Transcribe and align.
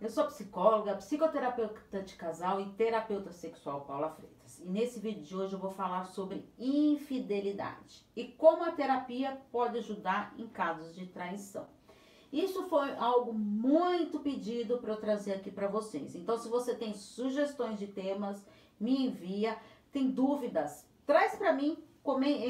eu 0.00 0.10
sou 0.10 0.26
psicóloga, 0.26 0.94
psicoterapeuta 0.96 2.02
de 2.02 2.14
casal 2.16 2.60
e 2.60 2.66
terapeuta 2.70 3.32
sexual 3.32 3.82
Paula 3.82 4.10
Freitas. 4.10 4.60
E 4.60 4.68
nesse 4.68 5.00
vídeo 5.00 5.22
de 5.22 5.36
hoje 5.36 5.54
eu 5.54 5.58
vou 5.58 5.70
falar 5.70 6.04
sobre 6.04 6.46
infidelidade 6.58 8.04
e 8.14 8.24
como 8.24 8.64
a 8.64 8.72
terapia 8.72 9.40
pode 9.50 9.78
ajudar 9.78 10.34
em 10.38 10.46
casos 10.46 10.94
de 10.94 11.06
traição. 11.06 11.66
Isso 12.32 12.64
foi 12.64 12.94
algo 12.96 13.32
muito 13.32 14.20
pedido 14.20 14.78
para 14.78 14.92
eu 14.92 15.00
trazer 15.00 15.32
aqui 15.32 15.50
para 15.50 15.68
vocês. 15.68 16.14
Então, 16.14 16.36
se 16.36 16.48
você 16.48 16.74
tem 16.74 16.92
sugestões 16.92 17.78
de 17.78 17.86
temas, 17.86 18.44
me 18.78 19.06
envia. 19.06 19.56
Tem 19.92 20.10
dúvidas, 20.10 20.86
traz 21.06 21.36
para 21.36 21.54
mim, 21.54 21.82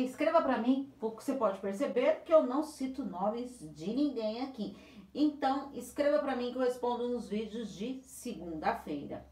escreva 0.02 0.42
para 0.42 0.58
mim, 0.58 0.92
você 0.98 1.34
pode 1.34 1.60
perceber 1.60 2.22
que 2.24 2.32
eu 2.32 2.42
não 2.42 2.64
cito 2.64 3.04
nomes 3.04 3.60
de 3.72 3.94
ninguém 3.94 4.42
aqui. 4.42 4.76
Então, 5.18 5.70
escreva 5.72 6.18
para 6.18 6.36
mim 6.36 6.52
que 6.52 6.58
eu 6.58 6.62
respondo 6.62 7.08
nos 7.08 7.26
vídeos 7.26 7.72
de 7.72 8.02
segunda-feira. 8.02 9.26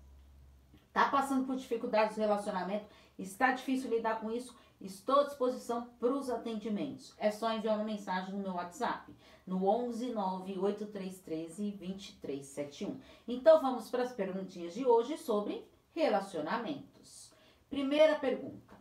Tá 0.95 1.11
passando 1.11 1.45
por 1.45 1.57
dificuldades 1.57 2.17
no 2.17 2.23
relacionamento? 2.23 2.87
Está 3.19 3.53
difícil 3.53 3.91
lidar 3.91 4.19
com 4.19 4.31
isso? 4.31 4.57
Estou 4.81 5.21
à 5.21 5.25
disposição 5.25 5.91
para 6.01 6.15
os 6.15 6.31
atendimentos. 6.31 7.15
É 7.19 7.31
só 7.31 7.53
enviar 7.53 7.77
uma 7.77 7.85
mensagem 7.85 8.33
no 8.33 8.41
meu 8.41 8.55
WhatsApp, 8.55 9.15
no 9.47 9.69
11 9.69 10.15
98313 10.15 11.73
2371. 11.73 12.99
Então, 13.29 13.61
vamos 13.61 13.91
para 13.91 14.05
as 14.05 14.13
perguntinhas 14.13 14.73
de 14.73 14.87
hoje 14.87 15.19
sobre 15.19 15.69
relacionamentos. 15.95 17.31
Primeira 17.69 18.19
pergunta. 18.19 18.75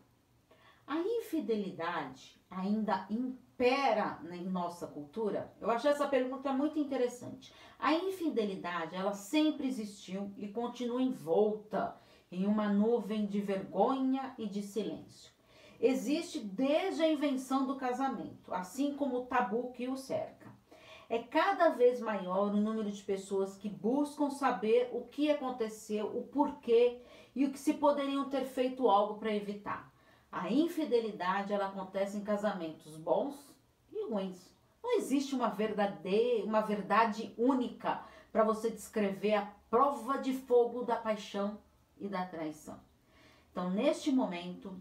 A 0.85 0.97
infidelidade 0.97 2.39
ainda 2.49 3.07
impera 3.09 4.19
em 4.31 4.43
nossa 4.43 4.85
cultura? 4.85 5.53
Eu 5.61 5.71
achei 5.71 5.89
essa 5.89 6.07
pergunta 6.07 6.51
muito 6.51 6.77
interessante. 6.77 7.53
A 7.79 7.93
infidelidade, 7.93 8.95
ela 8.95 9.13
sempre 9.13 9.67
existiu 9.67 10.31
e 10.37 10.49
continua 10.49 11.01
envolta 11.01 11.95
em 12.31 12.45
uma 12.45 12.67
nuvem 12.67 13.25
de 13.25 13.39
vergonha 13.39 14.35
e 14.37 14.45
de 14.47 14.61
silêncio. 14.61 15.31
Existe 15.79 16.39
desde 16.39 17.03
a 17.03 17.11
invenção 17.11 17.65
do 17.65 17.75
casamento, 17.75 18.53
assim 18.53 18.95
como 18.95 19.17
o 19.17 19.25
tabu 19.25 19.71
que 19.71 19.87
o 19.87 19.97
cerca. 19.97 20.51
É 21.09 21.19
cada 21.19 21.69
vez 21.69 21.99
maior 21.99 22.51
o 22.51 22.57
número 22.57 22.89
de 22.91 23.03
pessoas 23.03 23.55
que 23.55 23.69
buscam 23.69 24.29
saber 24.29 24.89
o 24.93 25.01
que 25.01 25.29
aconteceu, 25.29 26.07
o 26.07 26.23
porquê 26.23 27.01
e 27.35 27.45
o 27.45 27.51
que 27.51 27.59
se 27.59 27.73
poderiam 27.73 28.29
ter 28.29 28.45
feito 28.45 28.89
algo 28.89 29.19
para 29.19 29.33
evitar. 29.33 29.93
A 30.33 30.51
infidelidade 30.51 31.53
ela 31.53 31.67
acontece 31.67 32.17
em 32.17 32.23
casamentos 32.23 32.97
bons 32.97 33.55
e 33.91 34.09
ruins. 34.09 34.51
Não 34.81 34.97
existe 34.97 35.35
uma 35.35 35.47
verdadeira, 35.47 36.43
uma 36.43 36.61
verdade 36.61 37.31
única 37.37 38.03
para 38.31 38.43
você 38.43 38.71
descrever 38.71 39.35
a 39.35 39.45
prova 39.69 40.17
de 40.17 40.33
fogo 40.33 40.83
da 40.83 40.95
paixão 40.95 41.59
e 41.99 42.09
da 42.09 42.25
traição. 42.25 42.79
Então, 43.51 43.69
neste 43.69 44.11
momento, 44.11 44.75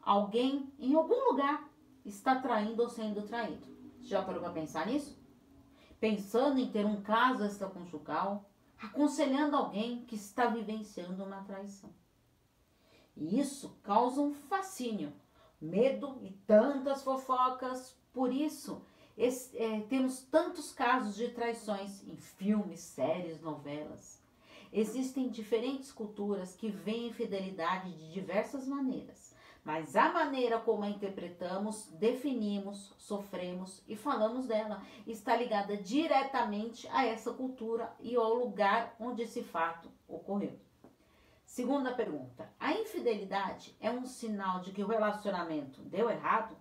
alguém 0.00 0.72
em 0.78 0.94
algum 0.94 1.32
lugar 1.32 1.68
está 2.02 2.36
traindo 2.40 2.82
ou 2.82 2.88
sendo 2.88 3.20
traído. 3.28 3.66
Já 4.00 4.22
parou 4.22 4.40
para 4.40 4.52
pensar 4.52 4.86
nisso? 4.86 5.22
Pensando 6.00 6.58
em 6.58 6.70
ter 6.70 6.86
um 6.86 7.02
caso 7.02 7.44
extraconjugal, 7.44 8.50
aconselhando 8.78 9.54
alguém 9.54 10.06
que 10.06 10.14
está 10.14 10.46
vivenciando 10.46 11.22
uma 11.22 11.44
traição. 11.44 11.90
E 13.16 13.38
isso 13.38 13.76
causa 13.82 14.20
um 14.20 14.34
fascínio, 14.34 15.12
medo 15.60 16.18
e 16.22 16.30
tantas 16.46 17.02
fofocas. 17.02 17.96
Por 18.12 18.32
isso, 18.32 18.82
esse, 19.16 19.56
é, 19.56 19.80
temos 19.82 20.22
tantos 20.22 20.72
casos 20.72 21.14
de 21.14 21.28
traições 21.28 22.06
em 22.06 22.16
filmes, 22.16 22.80
séries, 22.80 23.40
novelas. 23.40 24.22
Existem 24.72 25.28
diferentes 25.28 25.92
culturas 25.92 26.56
que 26.56 26.68
veem 26.68 27.12
fidelidade 27.12 27.92
de 27.92 28.12
diversas 28.12 28.66
maneiras, 28.66 29.32
mas 29.64 29.94
a 29.94 30.12
maneira 30.12 30.58
como 30.58 30.82
a 30.82 30.90
interpretamos, 30.90 31.86
definimos, 31.92 32.92
sofremos 32.98 33.84
e 33.86 33.94
falamos 33.94 34.48
dela 34.48 34.82
está 35.06 35.36
ligada 35.36 35.76
diretamente 35.76 36.88
a 36.88 37.06
essa 37.06 37.32
cultura 37.32 37.94
e 38.00 38.16
ao 38.16 38.34
lugar 38.34 38.96
onde 38.98 39.22
esse 39.22 39.44
fato 39.44 39.88
ocorreu. 40.08 40.58
Segunda 41.54 41.94
pergunta: 41.94 42.52
a 42.58 42.72
infidelidade 42.72 43.76
é 43.78 43.88
um 43.88 44.04
sinal 44.04 44.58
de 44.58 44.72
que 44.72 44.82
o 44.82 44.88
relacionamento 44.88 45.82
deu 45.82 46.10
errado? 46.10 46.56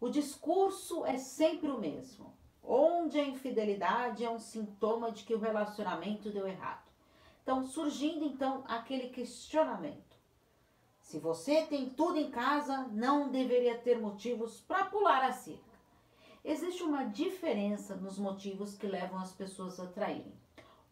O 0.00 0.08
discurso 0.08 1.04
é 1.04 1.18
sempre 1.18 1.70
o 1.70 1.78
mesmo. 1.78 2.34
Onde 2.62 3.20
a 3.20 3.26
infidelidade 3.26 4.24
é 4.24 4.30
um 4.30 4.38
sintoma 4.38 5.12
de 5.12 5.24
que 5.24 5.34
o 5.34 5.38
relacionamento 5.38 6.30
deu 6.30 6.48
errado. 6.48 6.90
Então, 7.42 7.66
surgindo 7.66 8.24
então 8.24 8.64
aquele 8.66 9.10
questionamento. 9.10 10.16
Se 11.02 11.18
você 11.18 11.66
tem 11.66 11.90
tudo 11.90 12.16
em 12.16 12.30
casa, 12.30 12.88
não 12.92 13.30
deveria 13.30 13.76
ter 13.76 14.00
motivos 14.00 14.58
para 14.58 14.86
pular 14.86 15.22
a 15.22 15.32
cerca. 15.32 15.78
Existe 16.42 16.82
uma 16.82 17.04
diferença 17.04 17.94
nos 17.94 18.18
motivos 18.18 18.74
que 18.74 18.86
levam 18.86 19.18
as 19.18 19.34
pessoas 19.34 19.78
a 19.78 19.86
traírem. 19.86 20.32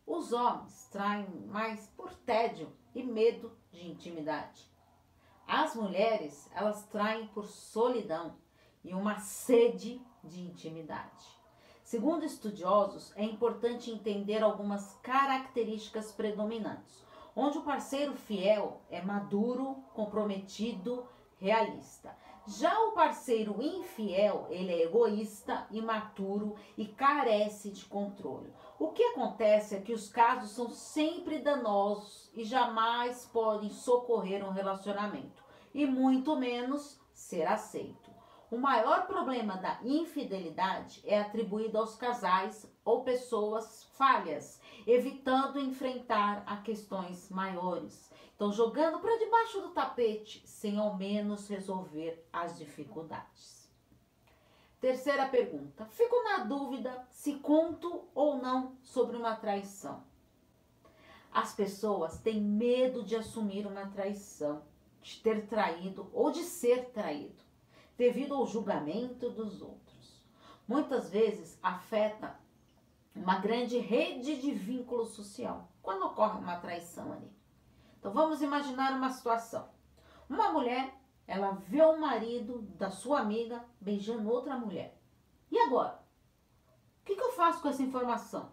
Os 0.06 0.32
homens 0.32 0.88
traem 0.90 1.28
mais 1.46 1.86
por 1.96 2.12
tédio 2.12 2.72
e 2.94 3.02
medo 3.02 3.56
de 3.70 3.88
intimidade. 3.88 4.68
As 5.46 5.76
mulheres, 5.76 6.50
elas 6.54 6.84
traem 6.86 7.28
por 7.28 7.46
solidão 7.46 8.36
e 8.84 8.92
uma 8.94 9.20
sede 9.20 10.00
de 10.24 10.40
intimidade. 10.40 11.26
Segundo 11.84 12.24
estudiosos, 12.24 13.12
é 13.16 13.24
importante 13.24 13.90
entender 13.90 14.42
algumas 14.42 14.94
características 15.02 16.10
predominantes, 16.10 17.04
onde 17.36 17.58
o 17.58 17.62
parceiro 17.62 18.14
fiel 18.14 18.80
é 18.90 19.00
maduro, 19.02 19.76
comprometido, 19.94 21.06
realista. 21.38 22.16
Já 22.46 22.76
o 22.86 22.90
parceiro 22.90 23.62
infiel, 23.62 24.48
ele 24.50 24.72
é 24.72 24.82
egoísta, 24.82 25.64
imaturo 25.70 26.56
e 26.76 26.86
carece 26.86 27.70
de 27.70 27.84
controle. 27.84 28.52
O 28.80 28.88
que 28.88 29.04
acontece 29.04 29.76
é 29.76 29.80
que 29.80 29.92
os 29.92 30.08
casos 30.08 30.50
são 30.50 30.68
sempre 30.68 31.38
danosos 31.38 32.28
e 32.34 32.42
jamais 32.42 33.26
podem 33.26 33.70
socorrer 33.70 34.44
um 34.44 34.50
relacionamento, 34.50 35.44
e 35.72 35.86
muito 35.86 36.34
menos 36.34 37.00
ser 37.14 37.46
aceito. 37.46 38.10
O 38.50 38.58
maior 38.58 39.06
problema 39.06 39.56
da 39.56 39.78
infidelidade 39.82 41.00
é 41.06 41.20
atribuído 41.20 41.78
aos 41.78 41.94
casais 41.94 42.70
ou 42.84 43.02
pessoas 43.02 43.84
falhas, 43.94 44.60
evitando 44.86 45.60
enfrentar 45.60 46.42
a 46.44 46.56
questões 46.56 47.30
maiores. 47.30 48.11
Então, 48.42 48.50
jogando 48.50 48.98
para 48.98 49.20
debaixo 49.20 49.60
do 49.60 49.68
tapete, 49.68 50.42
sem 50.44 50.76
ao 50.76 50.96
menos 50.96 51.46
resolver 51.46 52.26
as 52.32 52.58
dificuldades. 52.58 53.70
Terceira 54.80 55.28
pergunta. 55.28 55.86
Fico 55.86 56.24
na 56.24 56.38
dúvida 56.38 57.06
se 57.08 57.34
conto 57.34 58.02
ou 58.12 58.38
não 58.38 58.76
sobre 58.82 59.16
uma 59.16 59.36
traição. 59.36 60.02
As 61.32 61.54
pessoas 61.54 62.18
têm 62.18 62.40
medo 62.40 63.04
de 63.04 63.14
assumir 63.14 63.64
uma 63.64 63.86
traição, 63.86 64.64
de 65.00 65.20
ter 65.20 65.46
traído 65.46 66.10
ou 66.12 66.32
de 66.32 66.42
ser 66.42 66.86
traído 66.86 67.44
devido 67.96 68.34
ao 68.34 68.44
julgamento 68.44 69.30
dos 69.30 69.62
outros. 69.62 70.20
Muitas 70.66 71.08
vezes 71.08 71.56
afeta 71.62 72.36
uma 73.14 73.38
grande 73.38 73.78
rede 73.78 74.40
de 74.40 74.50
vínculo 74.50 75.06
social 75.06 75.68
quando 75.80 76.06
ocorre 76.06 76.40
uma 76.40 76.56
traição 76.56 77.12
ali. 77.12 77.41
Então 78.02 78.12
vamos 78.12 78.42
imaginar 78.42 78.94
uma 78.94 79.10
situação. 79.10 79.68
Uma 80.28 80.50
mulher, 80.50 80.92
ela 81.24 81.52
vê 81.52 81.80
o 81.82 82.00
marido 82.00 82.62
da 82.76 82.90
sua 82.90 83.20
amiga 83.20 83.64
beijando 83.80 84.28
outra 84.28 84.56
mulher. 84.56 84.98
E 85.48 85.56
agora? 85.56 86.02
O 87.00 87.04
que, 87.04 87.14
que 87.14 87.22
eu 87.22 87.30
faço 87.30 87.62
com 87.62 87.68
essa 87.68 87.80
informação? 87.80 88.50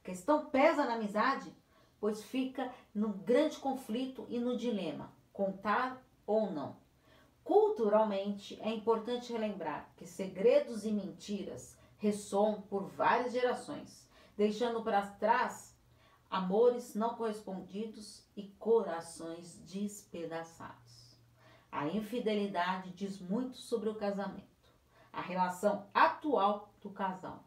A 0.00 0.04
questão 0.04 0.46
pesa 0.46 0.84
na 0.84 0.94
amizade, 0.94 1.52
pois 1.98 2.22
fica 2.22 2.72
no 2.94 3.08
grande 3.08 3.56
conflito 3.56 4.24
e 4.28 4.38
no 4.38 4.56
dilema: 4.56 5.12
contar 5.32 6.00
ou 6.24 6.52
não. 6.52 6.76
Culturalmente, 7.42 8.56
é 8.62 8.70
importante 8.70 9.32
relembrar 9.32 9.90
que 9.96 10.06
segredos 10.06 10.84
e 10.84 10.92
mentiras 10.92 11.76
ressoam 11.98 12.62
por 12.62 12.84
várias 12.84 13.32
gerações, 13.32 14.08
deixando 14.36 14.80
para 14.84 15.04
trás 15.04 15.75
amores 16.36 16.94
não 16.94 17.14
correspondidos 17.14 18.22
e 18.36 18.42
corações 18.58 19.56
despedaçados. 19.60 21.16
A 21.72 21.88
infidelidade 21.88 22.90
diz 22.90 23.18
muito 23.18 23.56
sobre 23.56 23.88
o 23.88 23.94
casamento, 23.94 24.44
a 25.10 25.22
relação 25.22 25.86
atual 25.94 26.74
do 26.82 26.90
casal. 26.90 27.42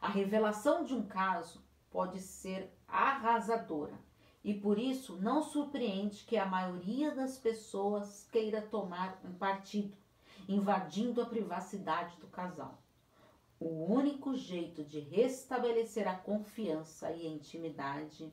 A 0.00 0.08
revelação 0.08 0.84
de 0.84 0.94
um 0.94 1.04
caso 1.08 1.60
pode 1.90 2.20
ser 2.20 2.72
arrasadora 2.86 3.98
e 4.44 4.54
por 4.54 4.78
isso 4.78 5.16
não 5.16 5.42
surpreende 5.42 6.22
que 6.22 6.36
a 6.36 6.46
maioria 6.46 7.12
das 7.12 7.36
pessoas 7.36 8.28
queira 8.30 8.62
tomar 8.62 9.20
um 9.24 9.34
partido, 9.34 9.96
invadindo 10.48 11.20
a 11.20 11.26
privacidade 11.26 12.16
do 12.20 12.28
casal. 12.28 12.78
O 13.60 13.92
único 13.92 14.34
jeito 14.34 14.82
de 14.82 15.00
restabelecer 15.00 16.08
a 16.08 16.16
confiança 16.16 17.12
e 17.12 17.26
a 17.26 17.30
intimidade 17.30 18.32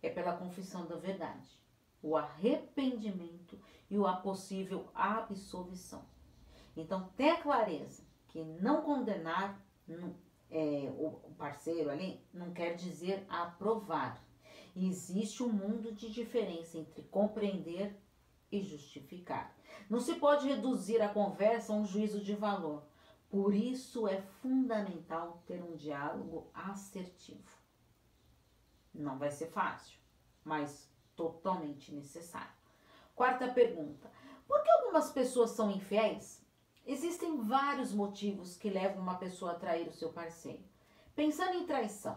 é 0.00 0.08
pela 0.08 0.36
confissão 0.36 0.86
da 0.86 0.94
verdade, 0.94 1.60
o 2.00 2.16
arrependimento 2.16 3.58
e 3.90 3.96
a 3.96 4.12
possível 4.12 4.88
absolvição. 4.94 6.04
Então, 6.76 7.08
ter 7.16 7.42
clareza 7.42 8.04
que 8.28 8.44
não 8.44 8.82
condenar 8.82 9.60
é, 10.48 10.92
o 10.96 11.34
parceiro 11.36 11.90
ali 11.90 12.20
não 12.32 12.52
quer 12.52 12.76
dizer 12.76 13.26
aprovar. 13.28 14.24
existe 14.76 15.42
um 15.42 15.48
mundo 15.48 15.92
de 15.92 16.08
diferença 16.08 16.78
entre 16.78 17.02
compreender 17.02 18.00
e 18.52 18.60
justificar. 18.60 19.56
Não 19.90 19.98
se 19.98 20.14
pode 20.14 20.46
reduzir 20.46 21.02
a 21.02 21.08
conversa 21.08 21.72
a 21.72 21.76
um 21.76 21.84
juízo 21.84 22.20
de 22.20 22.34
valor. 22.34 22.84
Por 23.28 23.54
isso 23.54 24.06
é 24.06 24.22
fundamental 24.40 25.42
ter 25.46 25.62
um 25.62 25.76
diálogo 25.76 26.50
assertivo. 26.54 27.50
Não 28.94 29.18
vai 29.18 29.30
ser 29.30 29.46
fácil, 29.46 29.98
mas 30.44 30.88
totalmente 31.14 31.92
necessário. 31.92 32.54
Quarta 33.14 33.48
pergunta: 33.48 34.10
por 34.46 34.62
que 34.62 34.70
algumas 34.70 35.10
pessoas 35.10 35.50
são 35.50 35.70
infiéis? 35.70 36.44
Existem 36.86 37.42
vários 37.42 37.92
motivos 37.92 38.56
que 38.56 38.70
levam 38.70 39.02
uma 39.02 39.16
pessoa 39.16 39.52
a 39.52 39.58
trair 39.58 39.88
o 39.88 39.92
seu 39.92 40.12
parceiro. 40.12 40.62
Pensando 41.16 41.54
em 41.54 41.66
traição, 41.66 42.16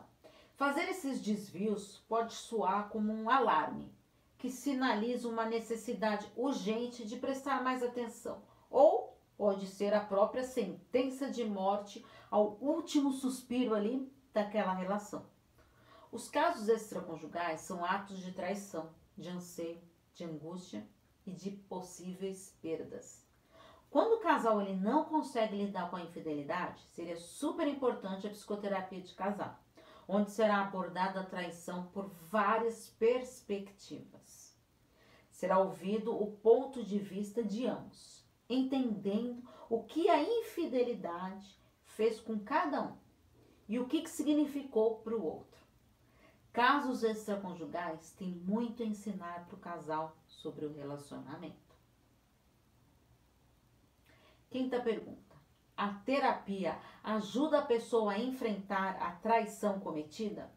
fazer 0.56 0.88
esses 0.89 1.19
desvios 1.19 2.03
pode 2.07 2.33
soar 2.33 2.89
como 2.89 3.11
um 3.11 3.29
alarme 3.29 3.91
que 4.38 4.50
sinaliza 4.50 5.27
uma 5.27 5.45
necessidade 5.45 6.31
urgente 6.35 7.06
de 7.06 7.17
prestar 7.17 7.63
mais 7.63 7.81
atenção, 7.83 8.41
ou 8.69 9.08
pode 9.39 9.68
ser 9.68 9.94
a 9.94 10.01
própria 10.01 10.44
sentença 10.44 11.31
de 11.31 11.45
morte 11.45 12.06
ao 12.30 12.57
último 12.59 13.13
suspiro 13.13 13.74
ali 13.74 14.12
daquela 14.33 14.74
relação. 14.74 15.25
Os 16.12 16.27
casos 16.27 16.68
extraconjugais 16.68 17.62
são 17.62 17.86
atos 17.86 18.19
de 18.19 18.33
traição, 18.33 18.89
de 19.18 19.30
anseio, 19.30 19.81
de 20.13 20.25
angústia 20.25 20.86
e 21.25 21.31
de 21.31 21.51
possíveis 21.51 22.53
perdas. 22.62 23.25
Quando 23.89 24.15
o 24.15 24.19
casal 24.19 24.59
ele 24.59 24.75
não 24.75 25.06
consegue 25.06 25.56
lidar 25.56 25.89
com 25.89 25.95
a 25.95 26.03
infidelidade, 26.03 26.83
seria 26.88 27.15
super 27.15 27.65
importante 27.65 28.27
a 28.27 28.31
psicoterapia 28.31 29.00
de 29.00 29.13
casal, 29.13 29.57
onde 30.06 30.31
será 30.31 30.63
abordada 30.63 31.21
a 31.21 31.25
traição 31.25 31.88
por 31.94 32.09
várias 32.30 32.89
perspectivas. 33.00 34.53
Será 35.31 35.59
ouvido 35.59 36.13
o 36.13 36.30
ponto 36.30 36.83
de 36.83 37.00
vista 37.00 37.42
de 37.42 37.65
ambos, 37.65 38.27
entendendo 38.49 39.43
o 39.69 39.83
que 39.83 40.09
a 40.09 40.21
infidelidade 40.21 41.57
fez 41.83 42.19
com 42.19 42.39
cada 42.39 42.81
um 42.81 42.97
e 43.67 43.79
o 43.79 43.87
que, 43.87 44.01
que 44.01 44.09
significou 44.09 44.99
para 44.99 45.15
o 45.15 45.23
outro. 45.23 45.59
Casos 46.51 47.03
extraconjugais 47.03 48.11
têm 48.13 48.31
muito 48.31 48.81
a 48.81 48.85
ensinar 48.85 49.45
para 49.45 49.55
o 49.55 49.59
casal 49.59 50.17
sobre 50.25 50.65
o 50.65 50.73
relacionamento. 50.73 51.77
Quinta 54.49 54.81
pergunta. 54.81 55.35
A 55.77 55.93
terapia 55.93 56.77
ajuda 57.03 57.59
a 57.59 57.65
pessoa 57.65 58.13
a 58.13 58.19
enfrentar 58.19 58.97
a 59.01 59.11
traição 59.11 59.79
cometida? 59.79 60.51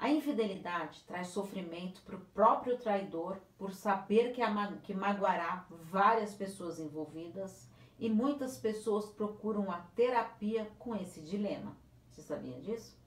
A 0.00 0.08
infidelidade 0.08 1.04
traz 1.04 1.28
sofrimento 1.28 2.00
para 2.00 2.16
o 2.16 2.24
próprio 2.32 2.78
traidor 2.78 3.38
por 3.58 3.74
saber 3.74 4.32
que, 4.32 4.40
a, 4.40 4.72
que 4.78 4.94
magoará 4.94 5.66
várias 5.68 6.32
pessoas 6.32 6.78
envolvidas 6.80 7.68
e 7.98 8.08
muitas 8.08 8.56
pessoas 8.56 9.10
procuram 9.10 9.70
a 9.70 9.76
terapia 9.94 10.72
com 10.78 10.96
esse 10.96 11.20
dilema. 11.20 11.76
Você 12.08 12.22
sabia 12.22 12.58
disso? 12.62 12.98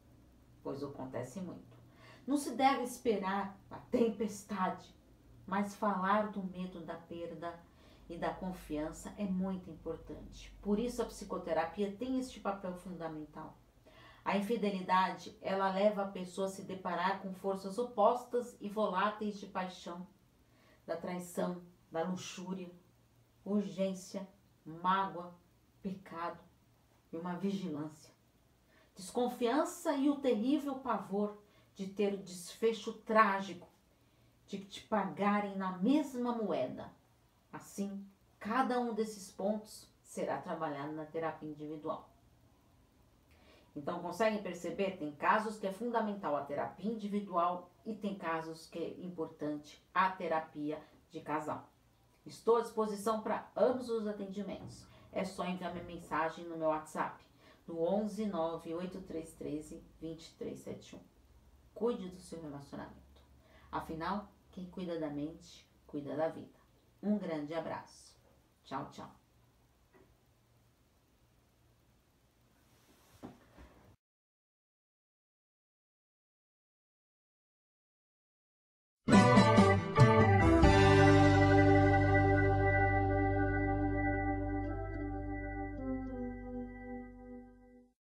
Pois 0.61 0.83
acontece 0.83 1.41
muito. 1.41 1.75
Não 2.27 2.37
se 2.37 2.51
deve 2.51 2.83
esperar 2.83 3.57
a 3.71 3.77
tempestade, 3.77 4.87
mas 5.47 5.75
falar 5.75 6.31
do 6.31 6.43
medo 6.43 6.79
da 6.81 6.95
perda 6.95 7.59
e 8.07 8.15
da 8.15 8.31
confiança 8.31 9.11
é 9.17 9.25
muito 9.25 9.67
importante. 9.67 10.55
Por 10.61 10.77
isso 10.77 11.01
a 11.01 11.05
psicoterapia 11.05 11.91
tem 11.97 12.19
este 12.19 12.39
papel 12.39 12.75
fundamental. 12.75 13.57
A 14.23 14.37
infidelidade, 14.37 15.37
ela 15.41 15.71
leva 15.71 16.03
a 16.03 16.07
pessoa 16.07 16.47
a 16.47 16.49
se 16.49 16.63
deparar 16.63 17.21
com 17.21 17.33
forças 17.33 17.77
opostas 17.77 18.55
e 18.61 18.69
voláteis 18.69 19.39
de 19.39 19.47
paixão, 19.47 20.07
da 20.85 20.95
traição, 20.95 21.61
da 21.91 22.03
luxúria, 22.03 22.71
urgência, 23.43 24.27
mágoa, 24.65 25.33
pecado 25.81 26.39
e 27.11 27.17
uma 27.17 27.35
vigilância. 27.35 28.13
Desconfiança 28.95 29.93
e 29.93 30.09
o 30.09 30.17
terrível 30.17 30.75
pavor 30.75 31.37
de 31.75 31.87
ter 31.87 32.13
o 32.13 32.23
desfecho 32.23 32.93
trágico 32.93 33.67
de 34.47 34.59
te 34.59 34.81
pagarem 34.81 35.57
na 35.57 35.77
mesma 35.77 36.31
moeda 36.31 36.91
Assim, 37.53 38.03
cada 38.39 38.79
um 38.79 38.95
desses 38.95 39.31
pontos 39.31 39.87
será 40.01 40.41
trabalhado 40.41 40.93
na 40.93 41.05
terapia 41.05 41.47
individual. 41.47 42.09
Então, 43.75 44.01
conseguem 44.01 44.43
perceber? 44.43 44.97
Tem 44.97 45.11
casos 45.15 45.57
que 45.57 45.67
é 45.67 45.71
fundamental 45.71 46.35
a 46.35 46.45
terapia 46.45 46.91
individual 46.91 47.71
e 47.85 47.95
tem 47.95 48.15
casos 48.15 48.67
que 48.67 48.79
é 48.79 49.05
importante 49.05 49.83
a 49.93 50.09
terapia 50.11 50.81
de 51.09 51.19
casal. 51.21 51.69
Estou 52.25 52.57
à 52.57 52.61
disposição 52.61 53.21
para 53.21 53.51
ambos 53.55 53.89
os 53.89 54.07
atendimentos. 54.07 54.85
É 55.11 55.25
só 55.25 55.45
enviar 55.45 55.73
minha 55.73 55.85
mensagem 55.85 56.45
no 56.45 56.57
meu 56.57 56.69
WhatsApp, 56.69 57.23
no 57.67 57.81
11 57.81 58.25
98313 58.27 59.83
2371. 59.99 60.99
Cuide 61.73 62.09
do 62.09 62.19
seu 62.19 62.41
relacionamento. 62.41 63.21
Afinal, 63.71 64.27
quem 64.51 64.69
cuida 64.69 64.99
da 64.99 65.09
mente, 65.09 65.67
cuida 65.87 66.15
da 66.15 66.29
vida. 66.29 66.59
Um 67.01 67.17
grande 67.17 67.53
abraço. 67.53 68.15
Tchau, 68.63 68.89
tchau. 68.91 69.22